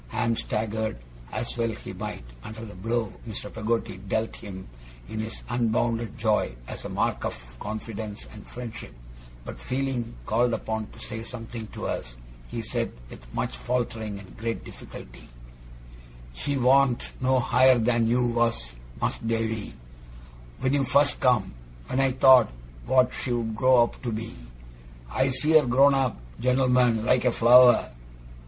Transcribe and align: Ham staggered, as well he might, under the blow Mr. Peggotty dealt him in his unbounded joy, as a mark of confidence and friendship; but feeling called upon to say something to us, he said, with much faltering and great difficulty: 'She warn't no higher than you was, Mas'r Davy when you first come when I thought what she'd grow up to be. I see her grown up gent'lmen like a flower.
Ham 0.07 0.35
staggered, 0.35 0.97
as 1.31 1.55
well 1.59 1.69
he 1.69 1.93
might, 1.93 2.25
under 2.43 2.65
the 2.65 2.73
blow 2.73 3.13
Mr. 3.29 3.53
Peggotty 3.53 3.97
dealt 3.97 4.35
him 4.37 4.67
in 5.07 5.19
his 5.19 5.43
unbounded 5.47 6.17
joy, 6.17 6.55
as 6.67 6.83
a 6.83 6.89
mark 6.89 7.23
of 7.23 7.35
confidence 7.59 8.25
and 8.33 8.47
friendship; 8.47 8.95
but 9.45 9.59
feeling 9.59 10.15
called 10.25 10.53
upon 10.55 10.87
to 10.87 10.97
say 10.97 11.21
something 11.21 11.67
to 11.67 11.85
us, 11.85 12.17
he 12.47 12.63
said, 12.63 12.91
with 13.11 13.31
much 13.31 13.55
faltering 13.55 14.17
and 14.17 14.35
great 14.37 14.65
difficulty: 14.65 15.29
'She 16.33 16.57
warn't 16.57 17.13
no 17.21 17.39
higher 17.39 17.77
than 17.77 18.07
you 18.07 18.25
was, 18.27 18.73
Mas'r 18.99 19.23
Davy 19.27 19.75
when 20.61 20.73
you 20.73 20.83
first 20.83 21.19
come 21.19 21.53
when 21.85 21.99
I 21.99 22.11
thought 22.13 22.49
what 22.87 23.13
she'd 23.13 23.53
grow 23.55 23.83
up 23.83 24.01
to 24.01 24.11
be. 24.11 24.33
I 25.11 25.29
see 25.29 25.51
her 25.59 25.67
grown 25.67 25.93
up 25.93 26.19
gent'lmen 26.39 27.05
like 27.05 27.23
a 27.23 27.31
flower. 27.31 27.89